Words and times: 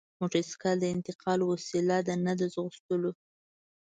موټرسایکل 0.19 0.75
د 0.79 0.85
انتقال 0.95 1.39
وسیله 1.43 1.97
ده 2.07 2.15
نه 2.25 2.33
د 2.39 2.41
ځغلولو! 2.53 3.11